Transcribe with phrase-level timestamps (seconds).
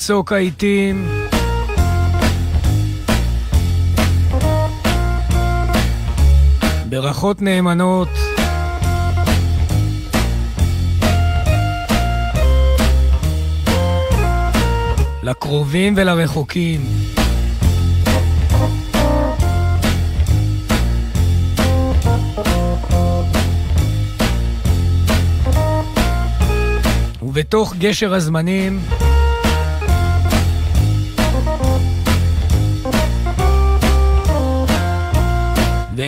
[0.00, 1.08] בצוק העיתים.
[6.88, 8.08] ברכות נאמנות.
[15.22, 16.80] לקרובים ולרחוקים.
[27.22, 28.80] ובתוך גשר הזמנים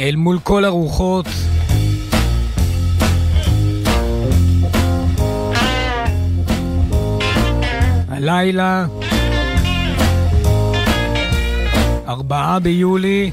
[0.03, 1.27] ואל מול כל הרוחות.
[8.09, 8.87] הלילה,
[12.09, 13.31] ארבעה ביולי,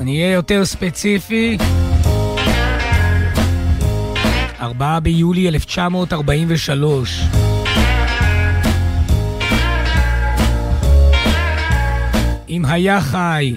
[0.00, 1.58] אני אהיה יותר ספציפי.
[4.62, 7.22] 4 ביולי 1943.
[12.48, 13.56] אם היה חי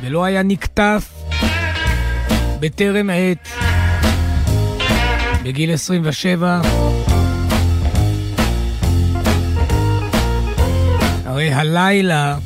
[0.00, 1.12] ולא היה נקטף
[2.60, 3.48] בטרם עת
[5.42, 6.60] בגיל 27,
[11.24, 12.36] הרי הלילה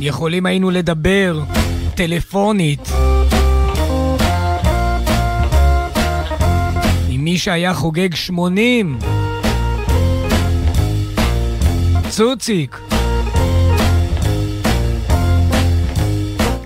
[0.00, 1.40] יכולים היינו לדבר
[1.94, 2.88] טלפונית
[7.08, 8.98] עם מי שהיה חוגג 80.
[12.08, 12.80] צוציק.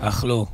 [0.00, 0.46] אך לא.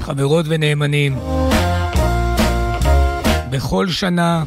[0.00, 1.18] חברות ונאמנים,
[3.50, 4.44] בכל שנה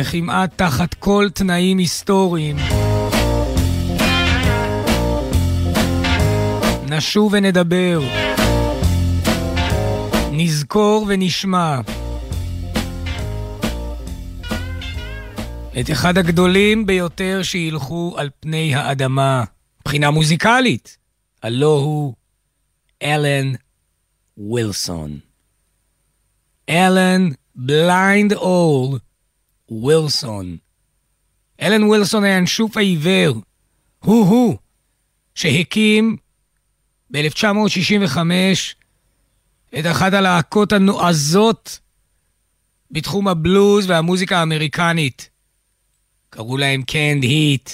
[0.00, 2.56] וכמעט תחת כל תנאים היסטוריים.
[6.88, 8.00] נשוב ונדבר,
[10.32, 11.80] נזכור ונשמע
[15.80, 19.44] את אחד הגדולים ביותר שילכו על פני האדמה,
[19.80, 20.98] מבחינה מוזיקלית,
[21.42, 22.14] הלא הוא
[23.02, 23.52] אלן
[24.36, 25.18] ווילסון.
[26.68, 28.98] אלן בליינד אול
[29.70, 30.56] ווילסון.
[31.60, 33.40] אלן ווילסון היה אנשוף העיוור.
[33.98, 34.56] הוא-הוא
[35.34, 36.16] שהקים
[37.10, 38.18] ב-1965
[39.78, 41.78] את אחת הלהקות הנועזות
[42.90, 45.30] בתחום הבלוז והמוזיקה האמריקנית.
[46.30, 47.70] קראו להם קנד היט.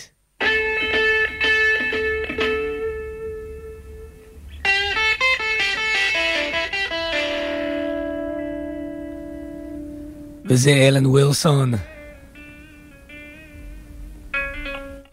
[10.44, 11.72] וזה אלן ווילסון.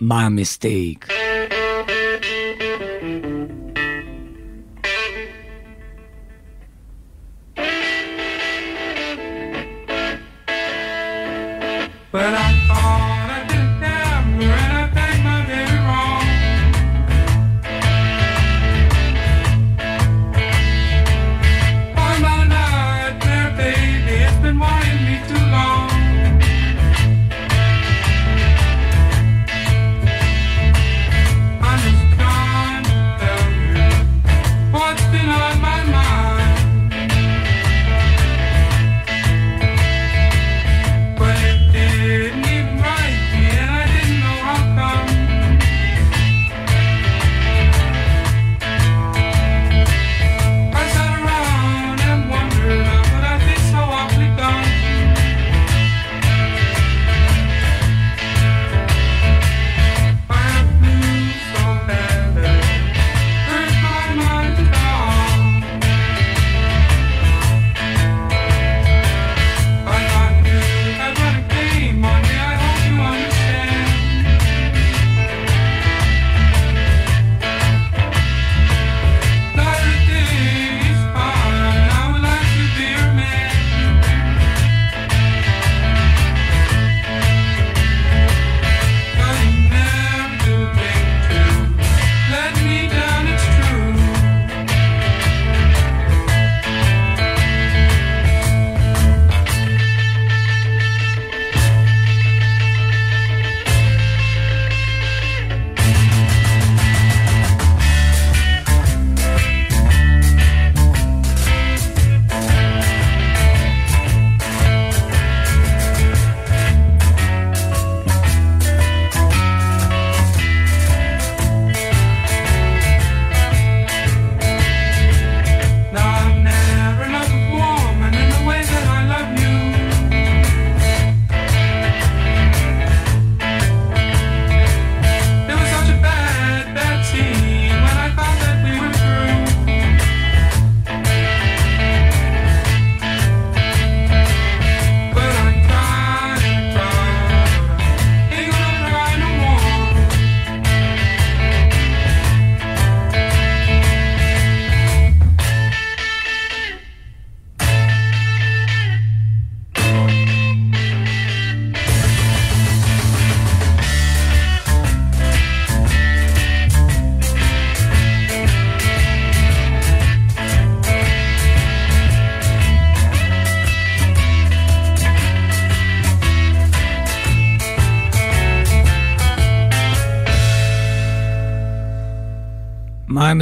[0.01, 1.20] My mistake.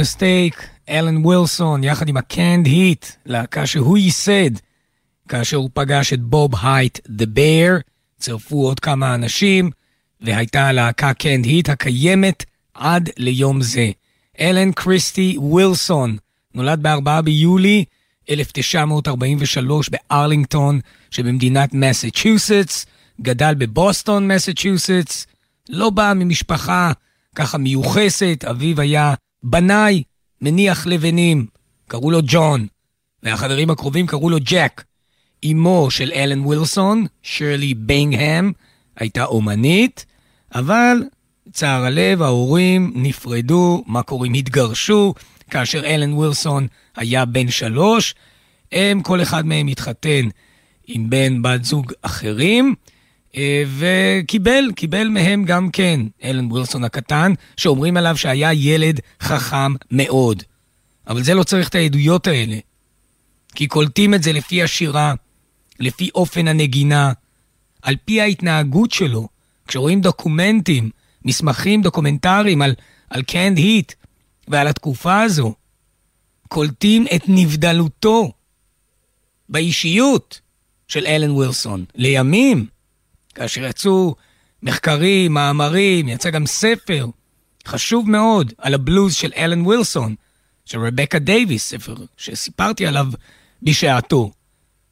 [0.00, 4.50] Mistake, אלן וילסון, יחד עם ה-Canned Heat, להקה שהוא ייסד,
[5.28, 7.80] כאשר הוא פגש את בוב הייט, The Bear,
[8.20, 9.70] צירפו עוד כמה אנשים,
[10.20, 12.44] והייתה הלהקה Canned Heat הקיימת
[12.74, 13.90] עד ליום זה.
[14.40, 16.16] אלן קריסטי וילסון,
[16.54, 17.84] נולד ב-4 ביולי
[18.30, 20.80] 1943 בארלינגטון
[21.10, 22.86] שבמדינת מסצ'וסטס,
[23.20, 25.26] גדל בבוסטון, מסצ'וסטס,
[25.68, 26.92] לא בא ממשפחה
[27.34, 30.02] ככה מיוחסת, אביו היה בנאי,
[30.40, 31.46] מניח לבנים,
[31.88, 32.66] קראו לו ג'ון,
[33.22, 34.84] והחברים הקרובים קראו לו ג'ק.
[35.44, 38.52] אמו של אלן וילסון, שרלי בינגהם,
[38.96, 40.06] הייתה אומנית,
[40.54, 40.96] אבל
[41.52, 44.32] צער הלב, ההורים נפרדו, מה קוראים?
[44.32, 45.14] התגרשו,
[45.50, 46.66] כאשר אלן וילסון
[46.96, 48.14] היה בן שלוש.
[48.72, 50.28] הם, כל אחד מהם התחתן
[50.86, 52.74] עם בן בת זוג אחרים,
[53.78, 60.42] וקיבל, קיבל מהם גם כן, אלן וילסון הקטן, שאומרים עליו שהיה ילד חכם מאוד.
[61.06, 62.56] אבל זה לא צריך את העדויות האלה.
[63.54, 65.14] כי קולטים את זה לפי השירה,
[65.80, 67.12] לפי אופן הנגינה,
[67.82, 69.28] על פי ההתנהגות שלו.
[69.68, 70.90] כשרואים דוקומנטים,
[71.24, 72.74] מסמכים דוקומנטריים על,
[73.10, 73.92] על קנד היט
[74.48, 75.54] ועל התקופה הזו,
[76.48, 78.32] קולטים את נבדלותו
[79.48, 80.40] באישיות
[80.88, 81.84] של אלן וילסון.
[81.94, 82.66] לימים,
[83.34, 84.14] כאשר יצאו
[84.62, 87.06] מחקרים, מאמרים, יצא גם ספר
[87.66, 90.14] חשוב מאוד על הבלוז של אלן וילסון,
[90.64, 93.06] של רבקה דייוויס, ספר שסיפרתי עליו
[93.62, 94.30] בשעתו.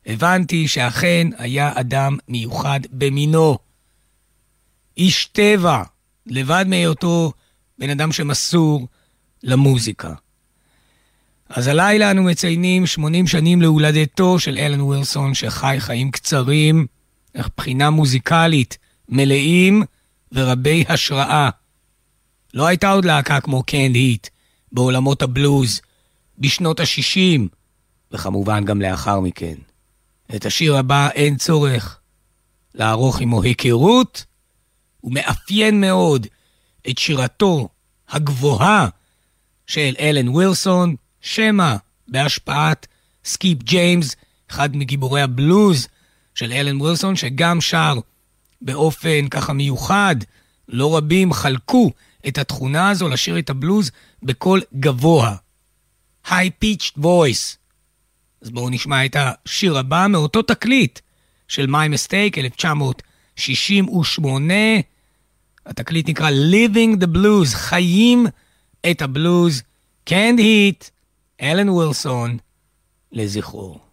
[0.06, 3.58] הבנתי שאכן היה אדם מיוחד במינו.
[4.96, 5.82] איש טבע,
[6.26, 7.32] לבד מהיותו
[7.79, 8.88] בן אדם שמסור
[9.43, 10.14] למוזיקה.
[11.49, 16.87] אז הלילה אנו מציינים 80 שנים להולדתו של אלן וילסון, שחי חיים קצרים,
[17.38, 18.78] מבחינה מוזיקלית,
[19.09, 19.83] מלאים
[20.33, 21.50] ורבי השראה.
[22.54, 24.28] לא הייתה עוד להקה כמו קנד היט
[24.73, 25.80] בעולמות הבלוז
[26.38, 27.40] בשנות ה-60,
[28.12, 29.54] וכמובן גם לאחר מכן.
[30.37, 31.99] את השיר הבא אין צורך
[32.75, 34.25] לערוך עמו היכרות,
[35.00, 36.26] הוא מאפיין מאוד
[36.90, 37.68] את שירתו
[38.09, 38.88] הגבוהה
[39.66, 41.76] של אלן וילסון, שמא
[42.09, 42.87] בהשפעת
[43.25, 44.16] סקיפ ג'יימס,
[44.50, 45.88] אחד מגיבורי הבלוז
[46.38, 47.95] של אלן וילסון, שגם שר
[48.61, 50.16] באופן ככה מיוחד.
[50.68, 51.90] לא רבים חלקו
[52.28, 53.90] את התכונה הזו לשיר את הבלוז
[54.23, 55.37] בקול גבוה.
[56.26, 57.57] high-pitched voice.
[58.42, 61.00] אז בואו נשמע את השיר הבא מאותו תקליט
[61.49, 64.54] של My Mistake, 1968.
[65.66, 68.26] התקליט נקרא Living the Blues, חיים
[68.90, 69.62] את הבלוז.
[70.11, 70.90] Can't Heat,
[71.42, 72.38] אלן וילסון,
[73.12, 73.88] לזכרו.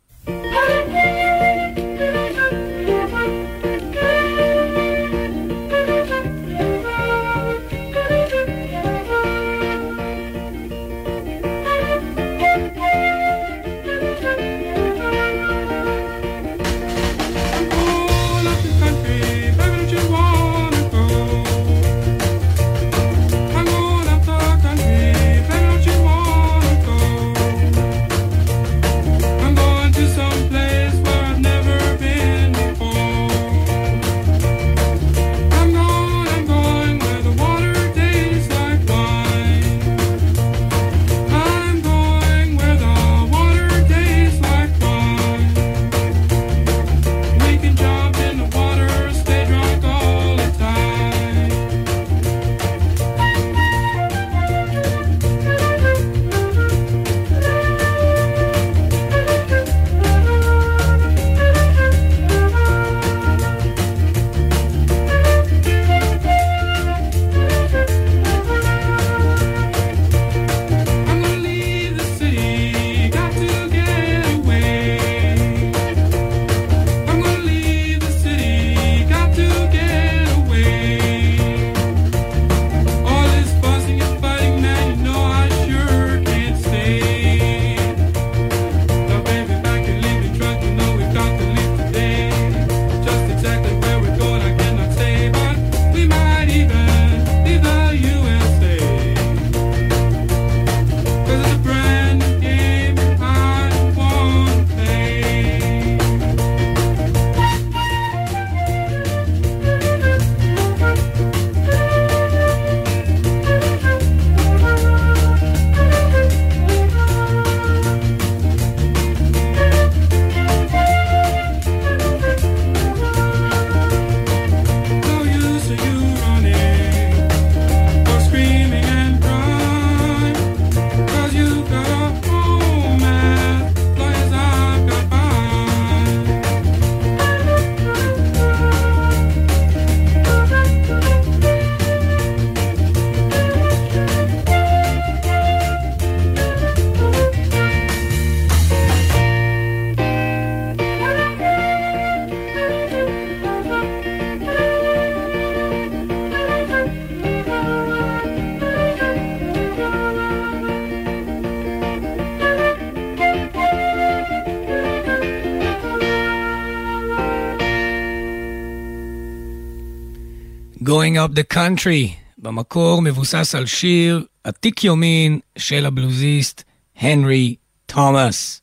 [171.06, 176.64] Going Up the Country, במקור מבוסס על שיר עתיק יומין של הבלוזיסט
[176.98, 178.62] הנרי תומאס,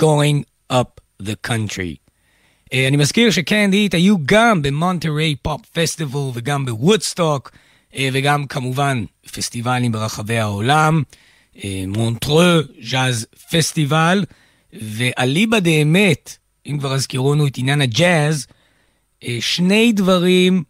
[0.00, 1.96] Going Up the Country.
[2.72, 7.50] אה, אני מזכיר שקנד היט היו גם ב Monterey Pop Festival וגם בוודסטוק
[7.96, 11.02] אה, וגם כמובן פסטיבלים ברחבי העולם,
[11.64, 12.42] אה, Montreux
[12.82, 14.24] Jazz Festival,
[14.72, 18.46] ואליבא דאמת, אם כבר הזכירונו את עניין הג'אז,
[19.40, 20.62] שני דברים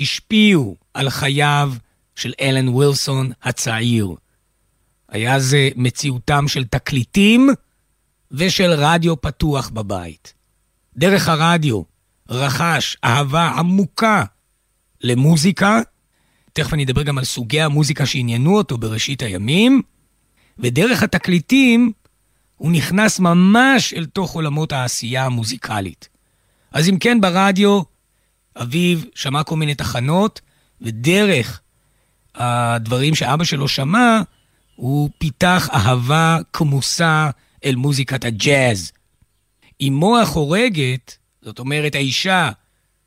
[0.00, 1.72] השפיעו על חייו
[2.14, 4.14] של אלן ווילסון הצעיר.
[5.08, 7.48] היה זה מציאותם של תקליטים
[8.30, 10.34] ושל רדיו פתוח בבית.
[10.96, 11.82] דרך הרדיו
[12.28, 14.24] רכש אהבה עמוקה
[15.00, 15.80] למוזיקה,
[16.52, 19.82] תכף אני אדבר גם על סוגי המוזיקה שעניינו אותו בראשית הימים,
[20.58, 21.92] ודרך התקליטים
[22.56, 26.08] הוא נכנס ממש אל תוך עולמות העשייה המוזיקלית.
[26.72, 27.82] אז אם כן, ברדיו,
[28.62, 30.40] אביו שמע כל מיני תחנות,
[30.80, 31.60] ודרך
[32.34, 34.20] הדברים שאבא שלו שמע,
[34.74, 37.30] הוא פיתח אהבה כמוסה
[37.64, 38.92] אל מוזיקת הג'אז.
[39.88, 42.50] אמו החורגת, זאת אומרת האישה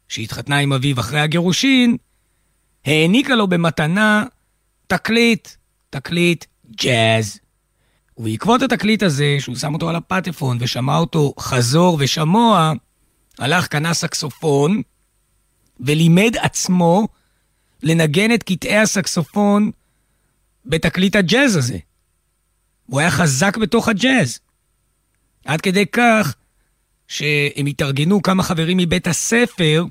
[0.08, 1.98] שהתחתנה עם אביו אחרי הגירושין,
[2.86, 4.24] העניקה לו במתנה
[4.88, 5.50] תקליט,
[5.90, 7.40] תקליט ג'אז.
[8.18, 12.74] ובעקבות התקליט הזה, שהוא שם אותו על הפטפון ושמע אותו חזור ושמוע,
[13.40, 14.82] הלך, קנה סקסופון
[15.80, 17.08] ולימד עצמו
[17.84, 19.72] לנגן את קטעי הסקסופון
[20.66, 21.78] בתקליט הג'אז הזה.
[22.86, 24.40] הוא היה חזק בתוך הג'אז.
[25.46, 26.36] עד כדי כך
[27.08, 29.86] שהם התארגנו כמה חברים מבית הספר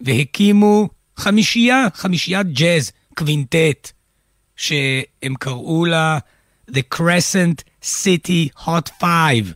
[0.00, 3.92] והקימו חמישייה, חמישיית ג'אז, קווינטט,
[4.56, 6.18] שהם קראו לה
[6.70, 9.46] The Crescent City Hot Five.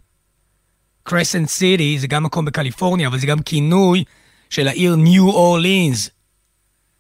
[1.09, 4.05] Crescent City זה גם מקום בקליפורניה, אבל זה גם כינוי
[4.51, 6.11] של העיר ניו אורלינס.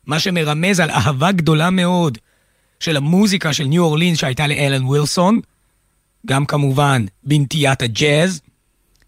[0.06, 2.18] מה שמרמז על אהבה גדולה מאוד
[2.80, 5.40] של המוזיקה של ניו אורלינס שהייתה לאלן ווילסון,
[6.26, 8.40] גם כמובן בנטיית הג'אז.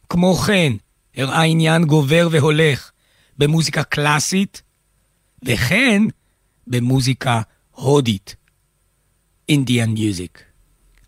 [0.08, 0.72] כמו כן,
[1.16, 2.90] הראה עניין גובר והולך
[3.38, 4.62] במוזיקה קלאסית,
[5.44, 6.02] וכן
[6.66, 7.40] במוזיקה
[7.70, 8.36] הודית,
[9.48, 10.42] אינדיאן מיוזיק.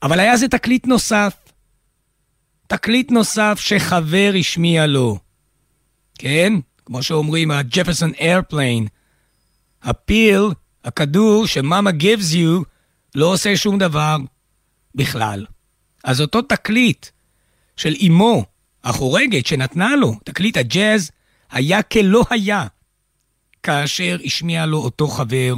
[0.02, 1.34] אבל היה זה תקליט נוסף,
[2.66, 5.18] תקליט נוסף שחבר השמיע לו.
[6.18, 6.52] כן?
[6.88, 8.86] כמו שאומרים, הג'פרסון איירפליין.
[9.82, 10.40] הפיל,
[10.84, 12.64] הכדור שמאמה gives you,
[13.14, 14.16] לא עושה שום דבר
[14.94, 15.46] בכלל.
[16.04, 17.06] אז אותו תקליט
[17.76, 18.44] של אמו
[18.84, 21.10] החורגת שנתנה לו, תקליט הג'אז,
[21.50, 22.66] היה כלא היה,
[23.62, 25.54] כאשר השמיע לו אותו חבר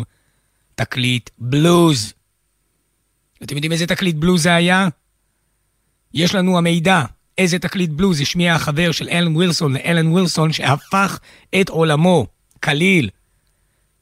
[0.74, 2.12] תקליט בלוז.
[3.42, 4.88] אתם יודעים איזה תקליט בלוז זה היה?
[6.14, 7.02] יש לנו המידע
[7.40, 11.18] איזה תקליט בלוז השמיע החבר של אלן ווילסון לאלן ווילסון שהפך
[11.60, 12.26] את עולמו,
[12.62, 13.10] כליל.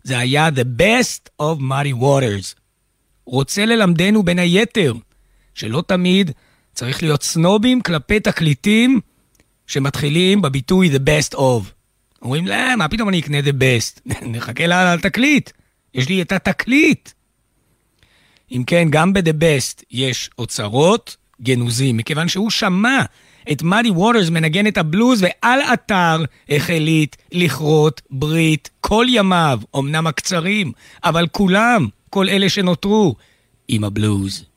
[0.03, 2.55] זה היה The Best of Muddy Waters.
[3.27, 4.95] רוצה ללמדנו בין היתר
[5.55, 6.31] שלא תמיד
[6.75, 9.01] צריך להיות סנובים כלפי תקליטים
[9.67, 11.65] שמתחילים בביטוי The Best of.
[12.23, 14.01] אומרים, לא, מה פתאום אני אקנה The Best?
[14.33, 15.51] נחכה לתקליט.
[15.95, 17.11] יש לי את התקליט.
[18.53, 23.03] אם כן, גם ב-The Best יש אוצרות גנוזים, מכיוון שהוא שמע
[23.53, 30.73] את מאדי ווטרס מנגן את הבלוז, ועל אתר החליט לכרות ברית כל ימיו, אמנם הקצרים,
[31.05, 33.15] אבל כולם, כל אלה שנותרו,
[33.69, 34.48] עם הבלוז.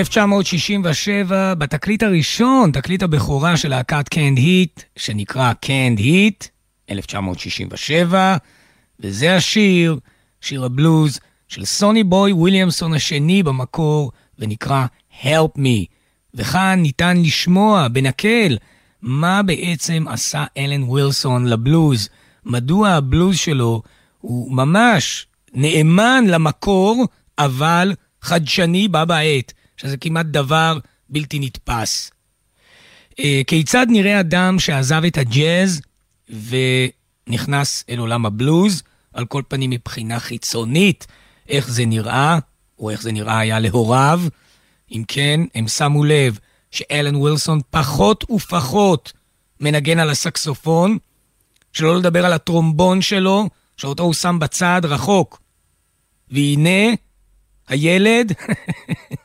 [0.00, 6.44] 1967, בתקליט הראשון, תקליט הבכורה של להקת קנד היט, שנקרא קנד היט,
[6.90, 8.36] 1967,
[9.00, 9.98] וזה השיר,
[10.40, 14.86] שיר הבלוז של סוני בוי וויליאמסון השני במקור, ונקרא
[15.22, 15.84] Help Me.
[16.34, 18.56] וכאן ניתן לשמוע בנקל
[19.02, 22.08] מה בעצם עשה אלן ווילסון לבלוז,
[22.44, 23.82] מדוע הבלוז שלו
[24.20, 27.06] הוא ממש נאמן למקור,
[27.38, 32.10] אבל חדשני בה בעת, שזה כמעט דבר בלתי נתפס.
[33.18, 35.80] אה, כיצד נראה אדם שעזב את הג'אז
[37.28, 41.06] ונכנס אל עולם הבלוז, על כל פנים מבחינה חיצונית,
[41.48, 42.38] איך זה נראה,
[42.78, 44.20] או איך זה נראה היה להוריו.
[44.92, 46.38] אם כן, הם שמו לב
[46.70, 49.12] שאלן ווילסון פחות ופחות
[49.60, 50.98] מנגן על הסקסופון,
[51.72, 55.40] שלא לדבר על הטרומבון שלו, שאותו הוא שם בצד רחוק.
[56.30, 56.94] והנה,
[57.68, 58.32] הילד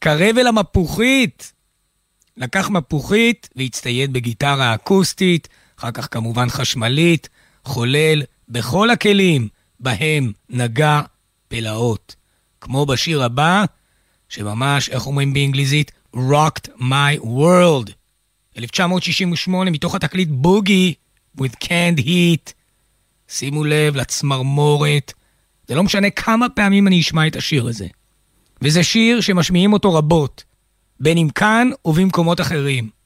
[0.00, 1.52] קרב אל המפוחית.
[2.36, 7.28] לקח מפוחית והצטייד בגיטרה אקוסטית, אחר כך כמובן חשמלית,
[7.64, 9.48] חולל בכל הכלים
[9.80, 11.00] בהם נגע
[11.48, 12.16] פלאות.
[12.60, 13.64] כמו בשיר הבא,
[14.28, 15.92] שממש, איך אומרים באנגליזית?
[16.16, 17.92] rocked my world.
[18.58, 20.94] 1968, מתוך התקליט בוגי,
[21.38, 22.52] with canned heat.
[23.28, 25.12] שימו לב לצמרמורת.
[25.68, 27.86] זה לא משנה כמה פעמים אני אשמע את השיר הזה.
[28.62, 30.44] וזה שיר שמשמיעים אותו רבות,
[31.00, 32.99] בין אם כאן ובמקומות אחרים.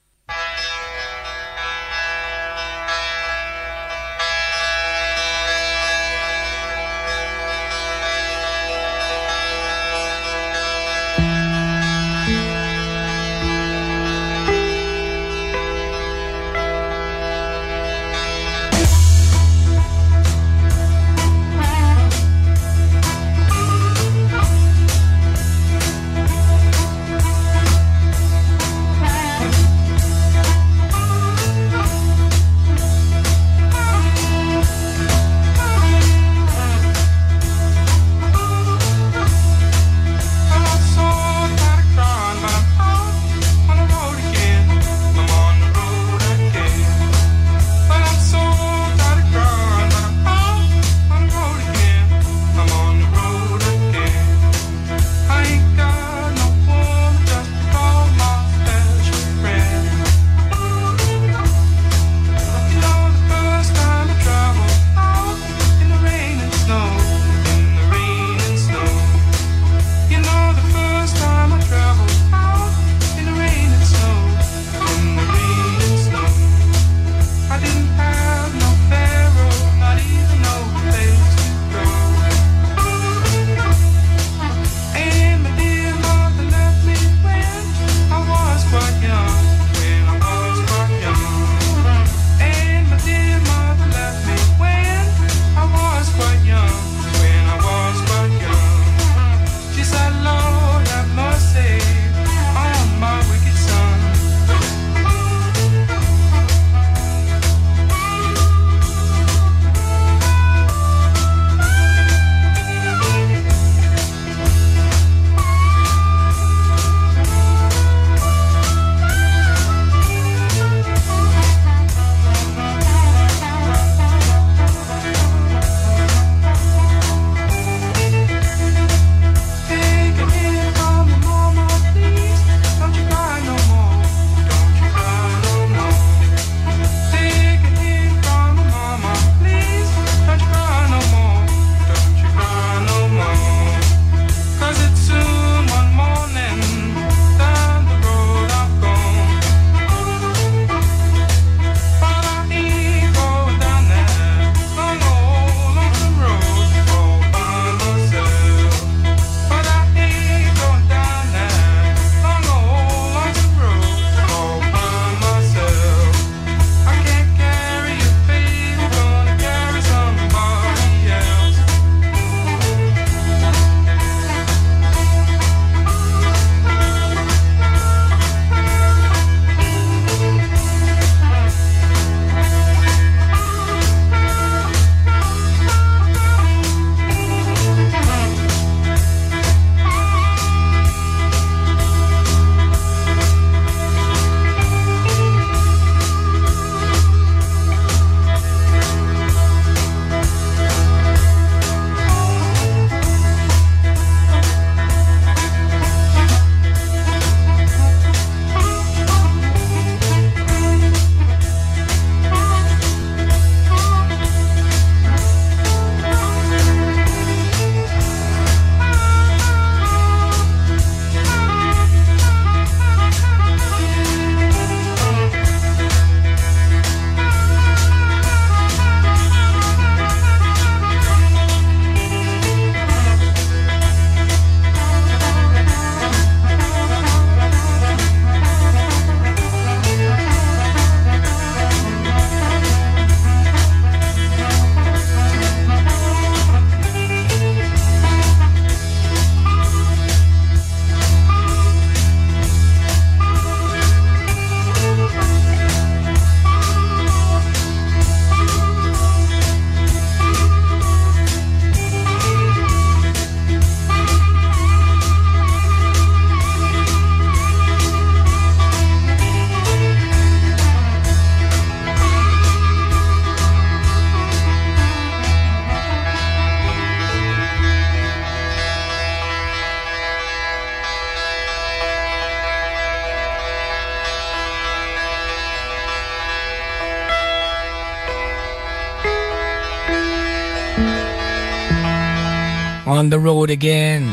[293.04, 294.04] On the road again.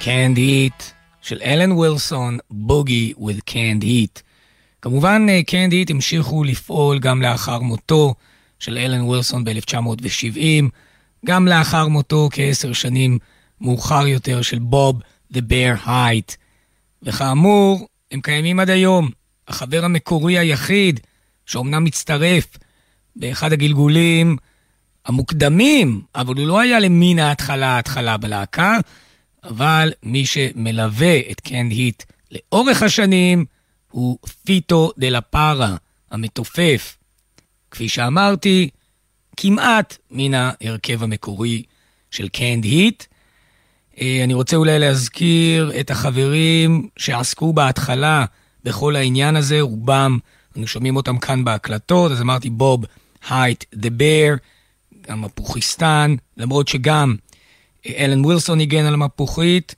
[0.00, 0.82] Canned Heat
[1.22, 4.20] של אלן וילסון, בוגי with Canned Heat.
[4.82, 8.14] כמובן, קנד היט המשיכו לפעול גם לאחר מותו
[8.58, 10.64] של אלן וילסון ב-1970,
[11.26, 13.18] גם לאחר מותו כעשר שנים
[13.60, 15.00] מאוחר יותר של בוב
[15.32, 16.36] The Bear Height.
[17.02, 19.10] וכאמור, הם קיימים עד היום.
[19.48, 21.00] החבר המקורי היחיד,
[21.46, 22.46] שאומנם מצטרף
[23.16, 24.36] באחד הגלגולים
[25.06, 28.78] המוקדמים, אבל הוא לא היה למין ההתחלה ההתחלה בלהקה,
[29.44, 33.44] אבל מי שמלווה את קנד היט לאורך השנים
[33.90, 35.76] הוא פיטו דה לה פארה,
[36.10, 36.96] המתופף.
[37.70, 38.68] כפי שאמרתי,
[39.36, 41.62] כמעט מן ההרכב המקורי
[42.10, 43.04] של קנד היט.
[44.00, 48.24] אה, אני רוצה אולי להזכיר את החברים שעסקו בהתחלה
[48.64, 52.84] בכל העניין הזה, רובם, אנחנו שומעים אותם כאן בהקלטות, אז אמרתי בוב
[53.30, 54.34] הייט the Bear,
[55.08, 57.16] גם מפוחיסטן, למרות שגם
[57.86, 59.74] אה, אלן ווילסון ניגן על המפוחית,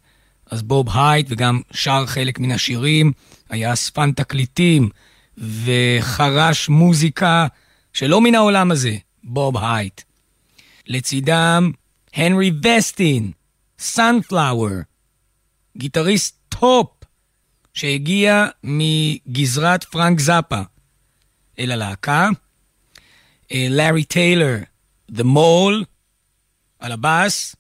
[0.51, 3.13] אז בוב הייט וגם שר חלק מן השירים,
[3.51, 4.89] היה אספן תקליטים
[5.39, 7.47] וחרש מוזיקה
[7.93, 10.01] שלא מן העולם הזה, בוב הייט.
[10.87, 11.71] לצידם
[12.15, 13.33] הנרי וסטיין,
[13.79, 14.73] Sunflower,
[15.77, 16.91] גיטריסט טופ
[17.75, 20.61] שהגיע מגזרת פרנק זאפה
[21.59, 22.29] אל הלהקה,
[23.55, 24.57] לארי טיילר,
[25.13, 25.85] The Mole,
[26.79, 27.57] על הבאס,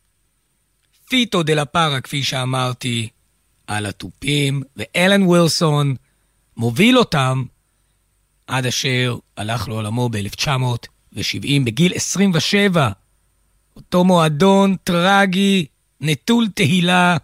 [1.08, 3.08] פיטו דה לה פארה, כפי שאמרתי,
[3.66, 5.94] על התופים, ואלן ווילסון
[6.56, 7.44] מוביל אותם
[8.46, 12.90] עד אשר הלך לעולמו ב-1970 בגיל 27.
[13.76, 15.66] אותו מועדון טרגי,
[16.00, 17.16] נטול תהילה,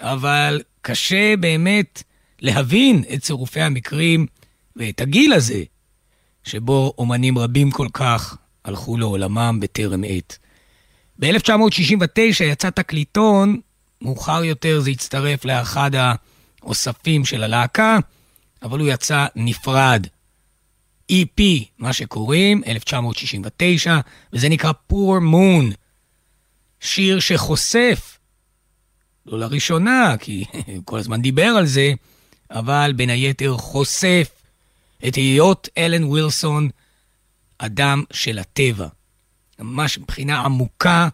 [0.00, 2.02] אבל קשה באמת
[2.40, 4.26] להבין את צירופי המקרים
[4.76, 5.62] ואת הגיל הזה,
[6.44, 10.38] שבו אומנים רבים כל כך הלכו לעולמם בטרם עת.
[11.18, 13.60] ב-1969 יצא תקליטון,
[14.02, 15.90] מאוחר יותר זה הצטרף לאחד
[16.62, 17.98] האוספים של הלהקה,
[18.62, 20.06] אבל הוא יצא נפרד.
[21.12, 21.42] EP,
[21.78, 23.98] מה שקוראים, 1969,
[24.32, 25.74] וזה נקרא Poor Moon.
[26.80, 28.18] שיר שחושף,
[29.26, 30.44] לא לראשונה, כי
[30.84, 31.92] כל הזמן דיבר על זה,
[32.50, 34.28] אבל בין היתר חושף
[35.08, 36.68] את היות אלן ווילסון
[37.58, 38.88] אדם של הטבע.
[39.58, 41.08] ממש מבחינה עמוקה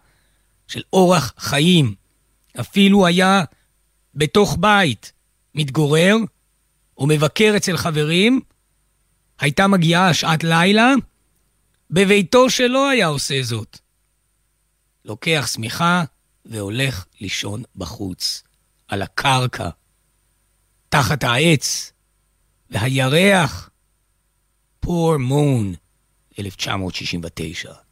[0.68, 1.94] של אורח חיים.
[2.60, 3.44] אפילו היה
[4.14, 5.12] בתוך בית
[5.54, 6.16] מתגורר
[6.98, 8.40] או מבקר אצל חברים,
[9.38, 10.92] הייתה מגיעה שעת לילה,
[11.90, 13.78] בביתו שלא היה עושה זאת.
[15.04, 16.04] לוקח שמיכה
[16.44, 18.42] והולך לישון בחוץ,
[18.88, 19.68] על הקרקע,
[20.88, 21.92] תחת העץ,
[22.70, 23.70] והירח,
[24.80, 25.74] פור מון,
[26.42, 27.89] 1969.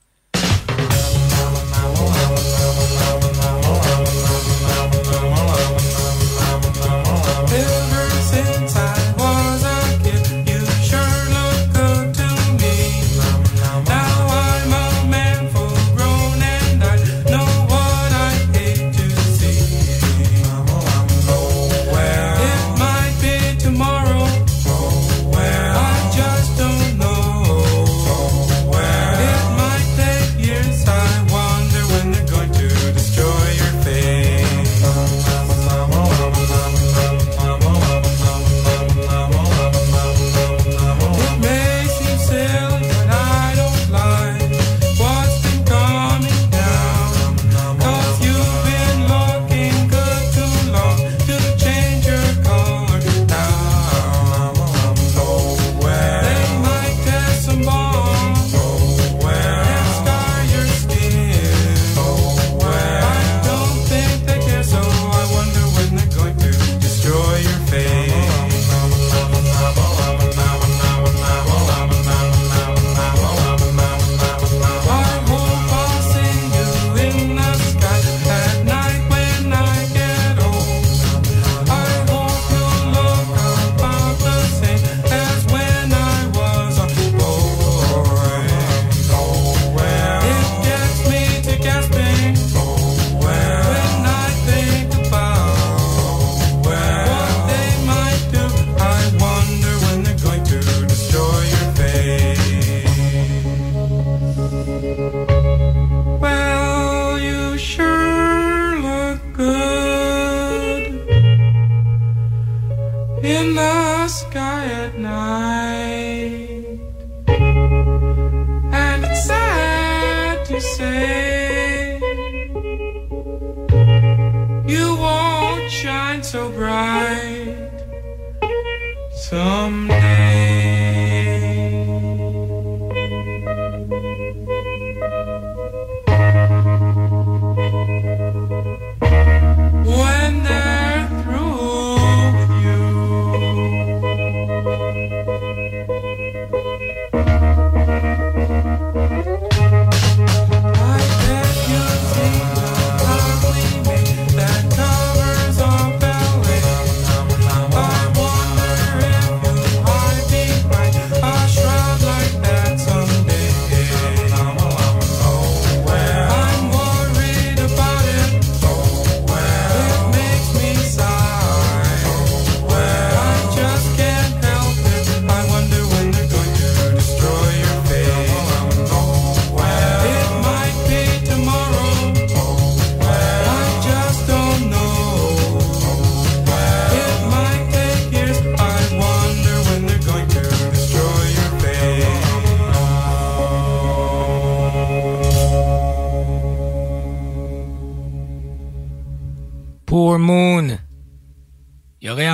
[129.10, 129.88] Some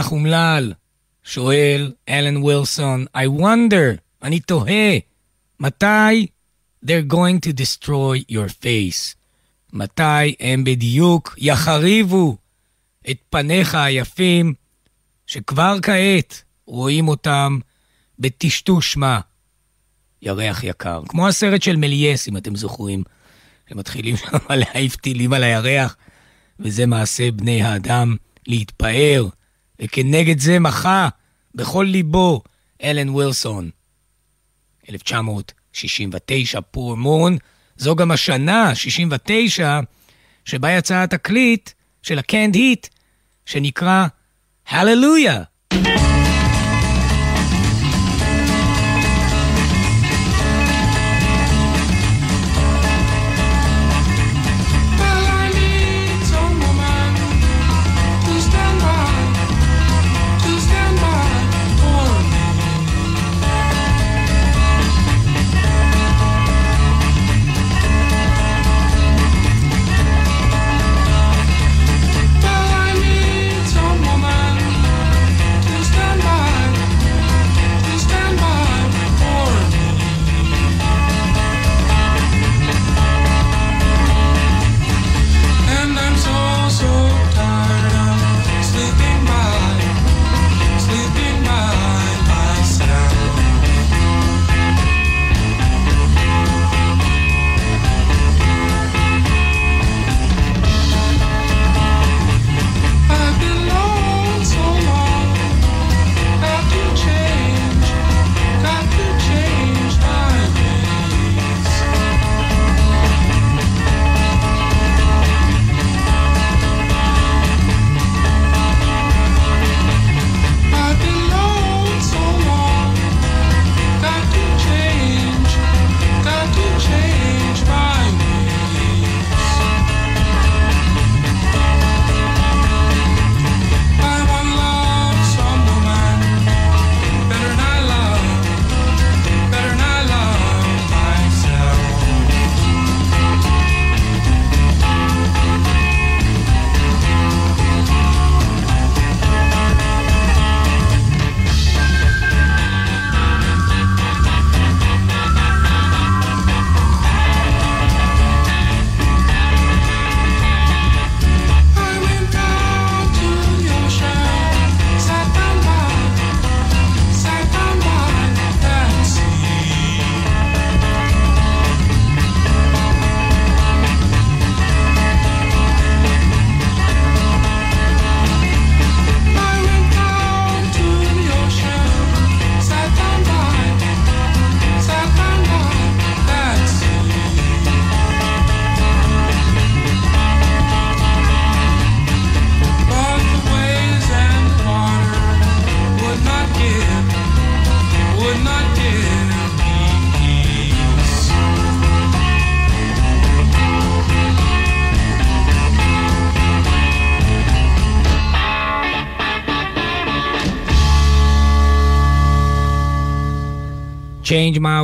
[0.05, 0.73] כך אומלל?
[1.23, 4.99] שואל אלן וילסון, I wonder, אני תוהה,
[5.61, 6.27] מתי
[6.85, 9.14] they're going to destroy your face?
[9.73, 12.37] מתי הם בדיוק יחריבו
[13.11, 14.55] את פניך היפים,
[15.27, 17.59] שכבר כעת רואים אותם
[18.19, 19.21] בטשטוש מה?
[20.23, 21.03] ירח יקר.
[21.09, 23.03] כמו הסרט של מליאס, אם אתם זוכרים,
[23.69, 25.97] שמתחילים שם להעיף טילים על הירח,
[26.61, 29.29] וזה מעשה בני האדם להתפאר.
[29.81, 31.09] וכנגד זה מחה
[31.55, 32.43] בכל ליבו
[32.83, 33.71] אלן וילסון.
[34.91, 37.37] 1969, פור מון,
[37.77, 39.81] זו גם השנה, 69,
[40.45, 41.71] שבה יצא התקליט
[42.03, 42.87] של הקנד היט,
[43.47, 44.07] שנקרא
[44.69, 45.43] הללויה.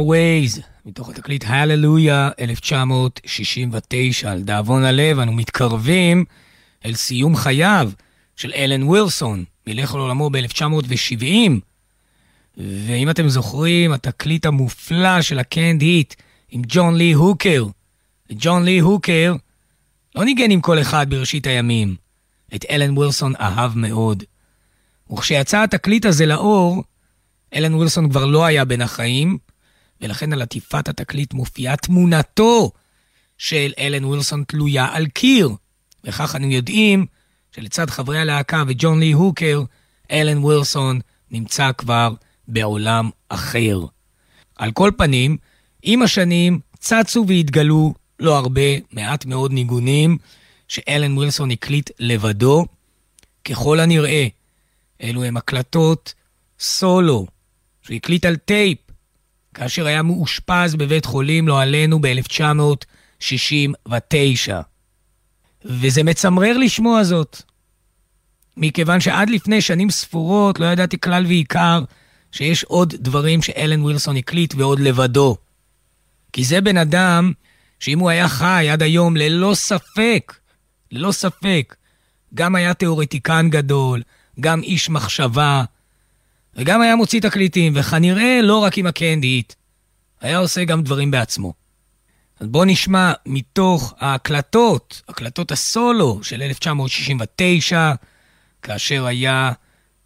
[0.01, 4.33] Ways, מתוך התקליט הללויה 1969.
[4.33, 6.25] על דאבון הלב, אנו מתקרבים
[6.85, 7.91] אל סיום חייו
[8.37, 11.25] של אלן ווילסון, מלך לעולמו ב-1970.
[12.57, 16.15] ואם אתם זוכרים, התקליט המופלא של הקנד היט
[16.51, 17.67] עם ג'ון לי הוקר.
[18.33, 19.35] ג'ון לי הוקר
[20.15, 21.95] לא ניגן עם כל אחד בראשית הימים.
[22.55, 24.25] את אלן ווילסון אהב מאוד.
[25.13, 26.85] וכשיצא התקליט הזה לאור,
[27.55, 29.39] אלן ווילסון כבר לא היה בין החיים,
[30.01, 32.71] ולכן על עטיפת התקליט מופיעה תמונתו
[33.39, 35.51] של אלן ווילסון תלויה על קיר.
[36.05, 37.07] וכך אנו יודעים
[37.55, 39.63] שלצד חברי הלהקה וג'ון לי הוקר,
[40.11, 42.15] אלן ווילסון נמצא כבר
[42.49, 43.81] בעולם אחר.
[44.57, 45.37] על כל פנים,
[45.83, 50.19] עם השנים צצו והתגלו לא הרבה, מעט מאוד ניגונים
[50.69, 52.67] שאלן ווילסון הקליט לבדו.
[53.45, 54.27] ככל הנראה,
[55.03, 56.15] אלו הם הקלטות
[56.61, 57.27] סולו
[57.83, 58.79] שהוא הקליט על טייפ
[59.55, 64.53] כאשר היה מאושפז בבית חולים, לא עלינו, ב-1969.
[65.65, 67.43] וזה מצמרר לשמוע זאת,
[68.57, 71.85] מכיוון שעד לפני שנים ספורות לא ידעתי כלל ועיקר
[72.33, 75.37] שיש עוד דברים שאלן ווילסון הקליט ועוד לבדו.
[76.33, 77.33] כי זה בן אדם
[77.81, 80.35] שאם הוא היה חי עד היום, ללא ספק,
[80.93, 81.77] ללא ספק,
[82.35, 84.03] גם היה תיאורטיקן גדול,
[84.41, 85.65] גם איש מחשבה,
[86.55, 89.57] וגם היה מוציא תקליטים, וכנראה לא רק עם הקנדית,
[90.21, 91.53] היה עושה גם דברים בעצמו.
[92.41, 97.93] אז בואו נשמע מתוך ההקלטות, הקלטות הסולו של 1969,
[98.63, 99.53] כאשר היה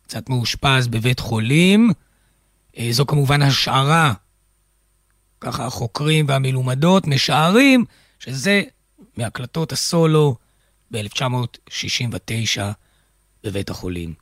[0.02, 1.90] קצת מאושפז בבית חולים.
[2.78, 4.12] אה, זו כמובן השערה.
[5.40, 7.84] ככה החוקרים והמלומדות משערים
[8.18, 8.62] שזה
[9.16, 10.36] מהקלטות הסולו
[10.90, 12.60] ב-1969
[13.44, 14.14] בבית החולים.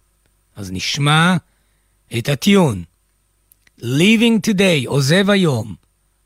[0.57, 1.37] אז נשמע
[2.19, 2.85] את הטיון.
[3.81, 5.75] Leaving today, עוזב היום.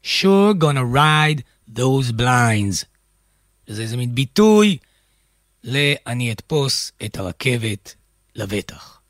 [0.05, 1.41] Sure gonna ride
[1.77, 2.85] those blinds.
[3.67, 4.77] זה איזה מין ביטוי
[5.65, 7.95] ל"אני אתפוס את הרכבת
[8.35, 9.01] לבטח".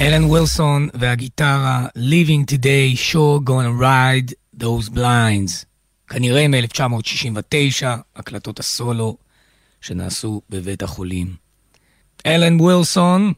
[0.00, 5.64] אלן ווילסון והגיטרה Living Today, sure gonna ride those blinds.
[6.08, 7.86] כנראה מ-1969,
[8.16, 9.16] הקלטות הסולו
[9.80, 11.34] שנעשו בבית החולים.
[12.26, 13.32] אלן ווילסון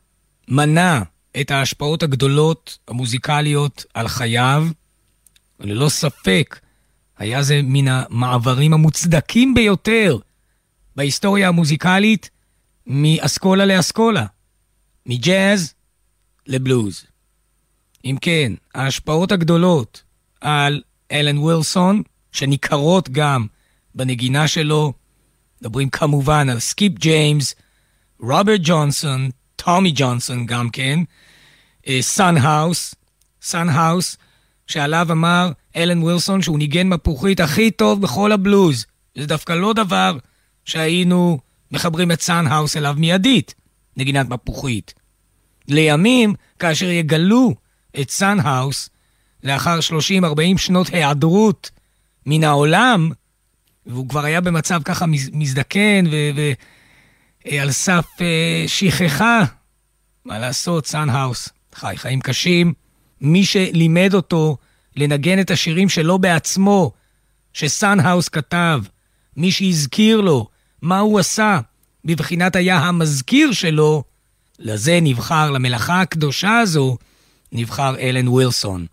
[0.48, 1.02] מנה
[1.40, 4.66] את ההשפעות הגדולות המוזיקליות על חייו,
[5.60, 6.60] וללא ספק
[7.18, 10.18] היה זה מן המעברים המוצדקים ביותר
[10.96, 12.30] בהיסטוריה המוזיקלית
[12.86, 14.26] מאסכולה לאסכולה,
[15.06, 15.74] מג'אז
[16.46, 17.04] לבלוז.
[18.04, 20.02] אם כן, ההשפעות הגדולות
[20.40, 20.82] על
[21.12, 23.46] אלן ווילסון, שניכרות גם
[23.94, 24.92] בנגינה שלו,
[25.60, 27.54] מדברים כמובן על סקיפ ג'יימס,
[28.20, 31.00] רוברט ג'ונסון, טומי ג'ונסון גם כן,
[32.00, 32.94] סאן האוס,
[33.42, 34.16] סאן האוס,
[34.66, 38.86] שעליו אמר אלן ווילסון שהוא ניגן מפוחית הכי טוב בכל הבלוז.
[39.18, 40.18] זה דווקא לא דבר
[40.64, 41.38] שהיינו
[41.70, 43.54] מחברים את סאן האוס אליו מיידית,
[43.96, 44.94] נגינת מפוחית.
[45.68, 47.54] לימים, כאשר יגלו
[48.00, 48.90] את סאן האוס,
[49.42, 49.78] לאחר
[50.58, 51.70] 30-40 שנות היעדרות
[52.26, 53.10] מן העולם,
[53.86, 56.04] והוא כבר היה במצב ככה מזדקן
[57.44, 59.44] ועל סף אה, שכחה,
[60.24, 62.72] מה לעשות, סאן האוס חי חיים קשים.
[63.20, 64.56] מי שלימד אותו
[64.96, 66.92] לנגן את השירים שלו בעצמו,
[67.52, 68.80] שסאן האוס כתב,
[69.36, 70.48] מי שהזכיר לו
[70.82, 71.60] מה הוא עשה,
[72.04, 74.04] בבחינת היה המזכיר שלו,
[74.62, 76.98] לזה נבחר, למלאכה הקדושה הזו,
[77.52, 78.86] נבחר אלן ווילסון.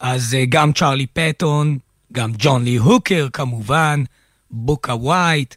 [0.00, 1.78] אז אה, גם צ'רלי פטון,
[2.12, 4.04] גם ג'ון לי הוקר כמובן,
[4.50, 5.54] בוקה ווייט,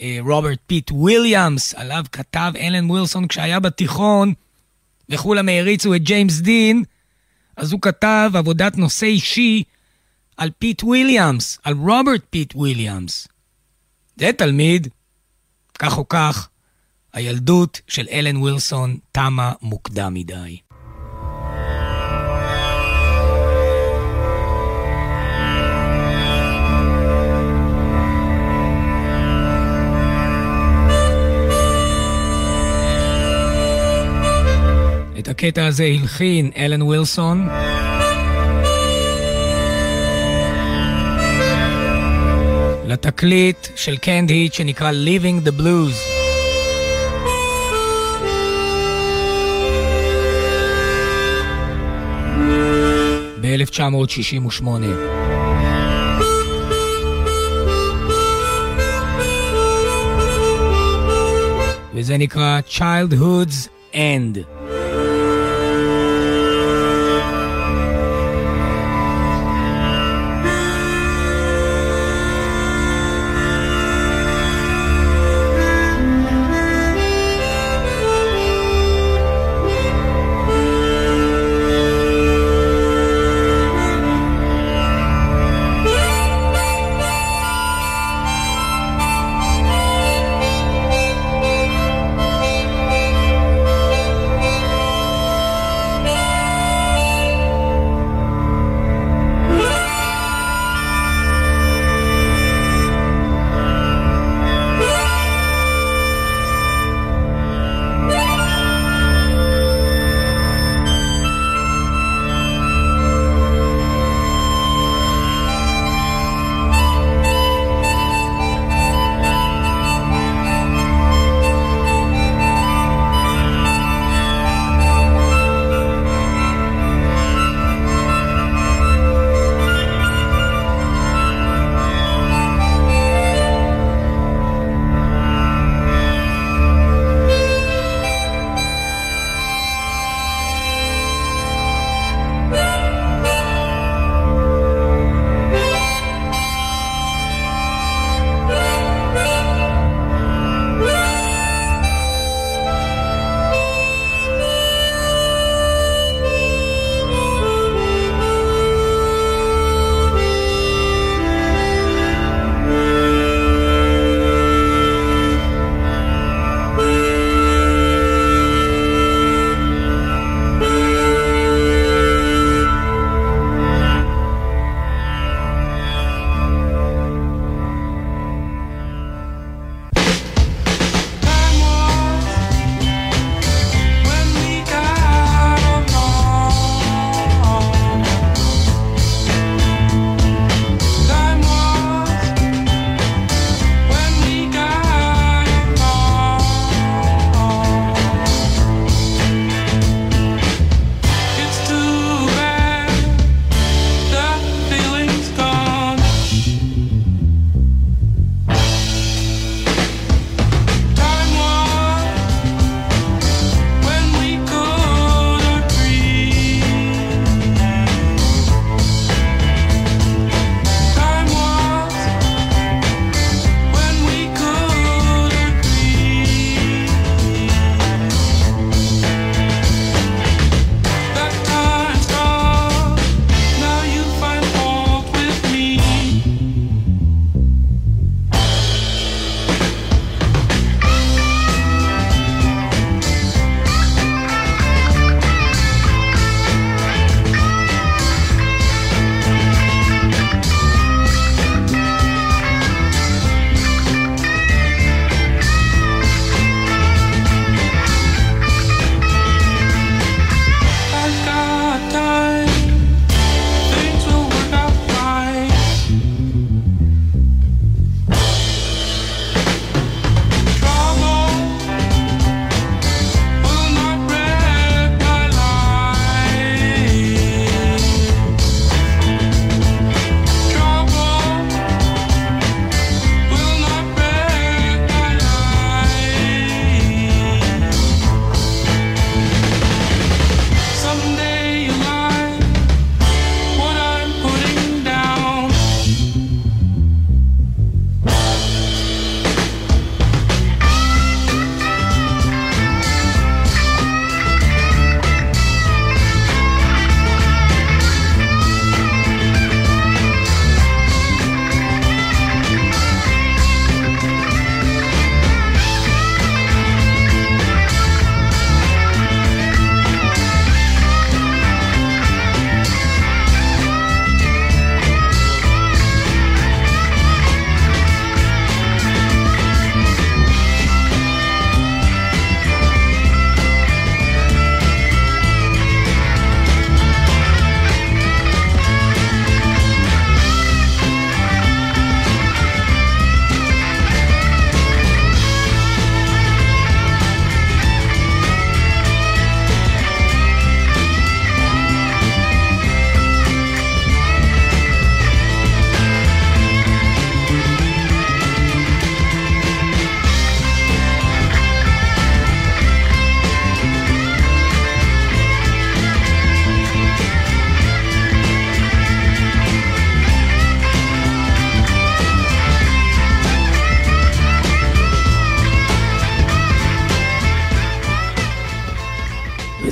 [0.00, 4.32] אה, רוברט פיט וויליאמס, עליו כתב אלן ווילסון כשהיה בתיכון,
[5.08, 6.84] וכולם העריצו את ג'יימס דין,
[7.56, 9.62] אז הוא כתב עבודת נושא אישי
[10.36, 13.28] על פיט וויליאמס, על רוברט פיט וויליאמס.
[14.16, 14.88] זה תלמיד,
[15.78, 16.48] כך או כך,
[17.18, 20.58] הילדות של אלן ווילסון תמה מוקדם מדי.
[35.18, 37.48] את הקטע הזה הלחין אלן ווילסון.
[42.86, 46.17] לתקליט של קנד היט שנקרא Living the Blues.
[53.64, 54.68] ב-1968.
[61.94, 64.57] וזה נקרא Childhood's End.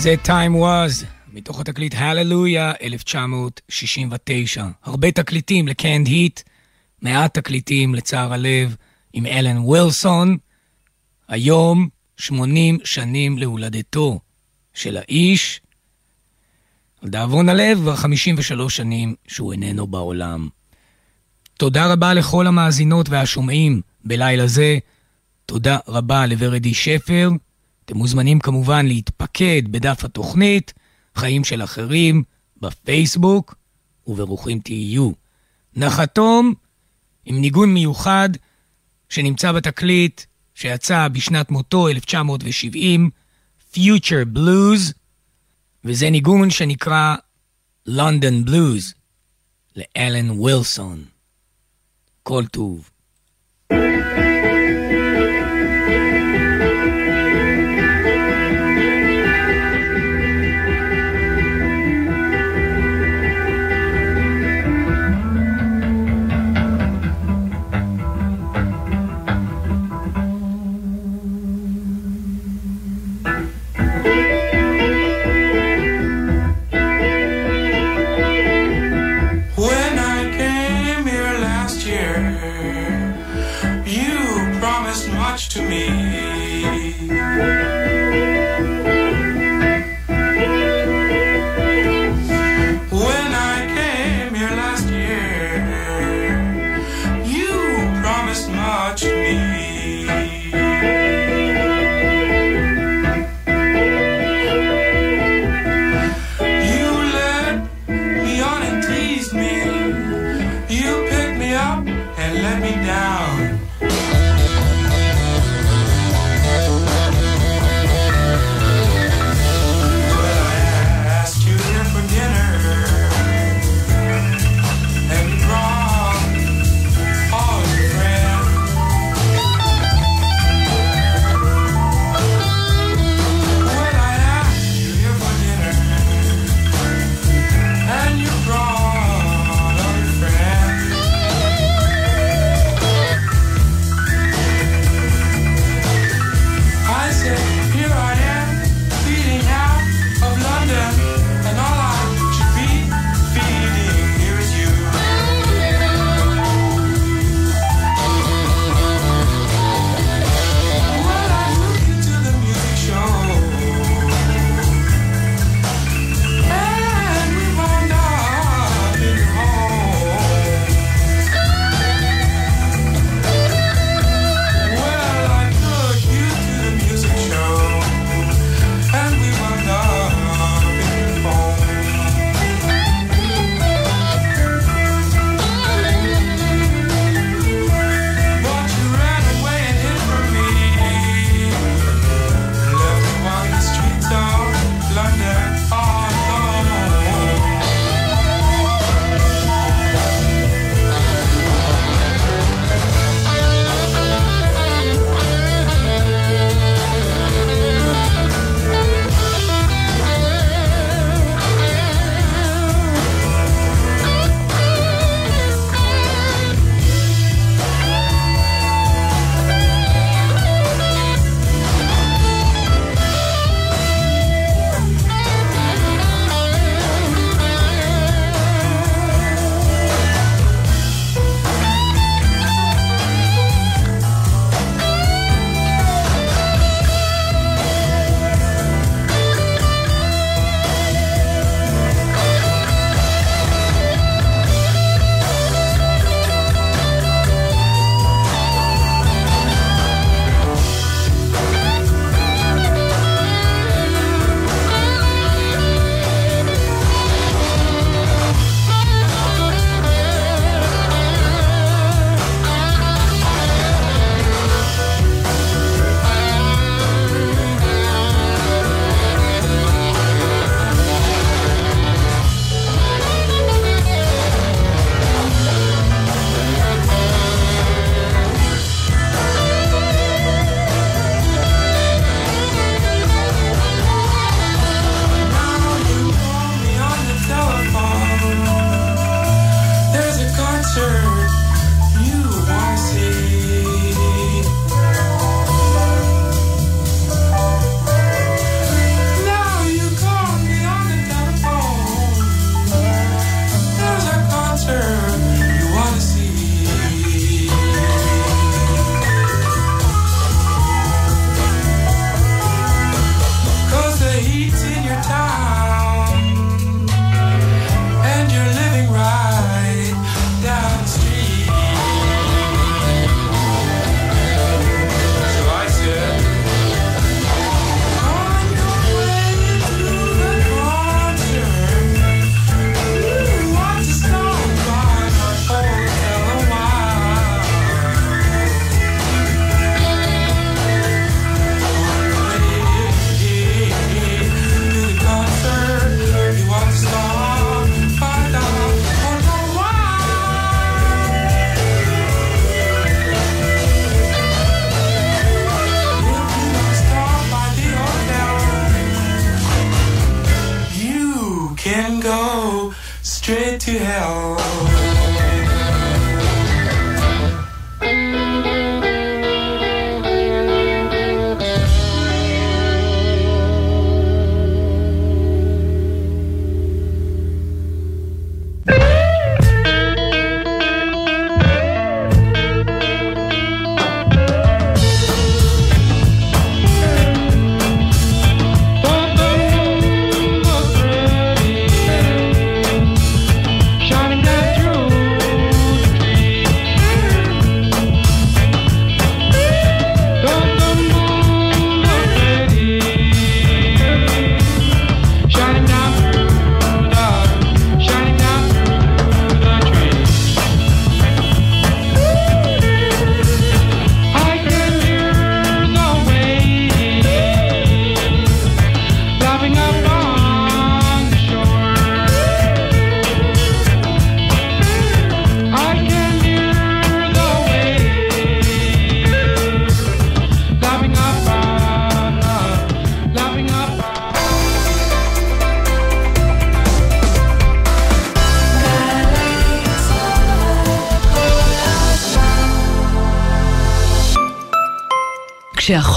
[0.07, 4.67] וזה Time Was, מתוך התקליט הללויה 1969.
[4.83, 6.41] הרבה תקליטים לקנד היט,
[7.03, 8.77] מעט תקליטים לצער הלב
[9.13, 10.37] עם אלן ווילסון.
[11.29, 14.21] היום 80 שנים להולדתו
[14.75, 15.61] של האיש.
[17.03, 20.49] לדאבון הלב, כבר 53 שנים שהוא איננו בעולם.
[21.55, 24.79] תודה רבה לכל המאזינות והשומעים בלילה זה.
[25.47, 27.31] תודה רבה לוורדי שפר.
[27.87, 30.73] אתם מוזמנים כמובן להתפקד בדף התוכנית,
[31.15, 32.23] חיים של אחרים,
[32.61, 33.55] בפייסבוק,
[34.07, 35.11] וברוכים תהיו.
[35.77, 36.55] נחתום
[37.25, 38.29] עם ניגון מיוחד
[39.09, 40.21] שנמצא בתקליט
[40.55, 43.11] שיצא בשנת מותו 1970,
[43.75, 44.93] Future Blues,
[45.85, 47.17] וזה ניגון שנקרא
[47.89, 48.95] London Blues,
[49.77, 51.05] לאלן ווילסון.
[52.23, 52.91] כל טוב.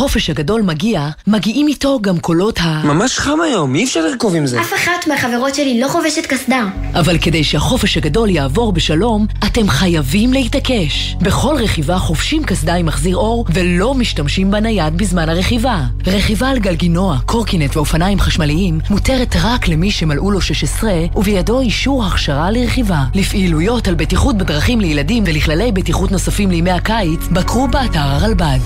[0.10, 2.82] כשהחופש הגדול מגיע, מגיעים איתו גם קולות ה...
[2.84, 4.62] ממש חם היום, אי אפשר לרכוב עם זה.
[4.62, 6.66] אף אחת מהחברות שלי לא חובשת קסדה.
[6.93, 11.16] אבל כדי שהחופש הגדול יעבור בשלום, אתם חייבים להתעקש.
[11.22, 15.84] בכל רכיבה חובשים קסדה עם מחזיר אור ולא משתמשים בנייד בזמן הרכיבה.
[16.07, 22.51] רכיבה על גלגינוע, קורקינט ואופניים חשמליים מותרת רק למי שמלאו לו 16 ובידו אישור הכשרה
[22.51, 23.03] לרכיבה.
[23.16, 28.60] לפעילויות על בטיחות בדרכים לילדים ולכללי בטיחות נוספים לימי הקיץ, בקרו באתר הרלב"ד.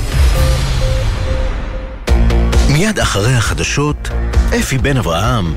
[2.83, 4.09] מיד אחרי החדשות,
[4.59, 5.53] אפי בן אברהם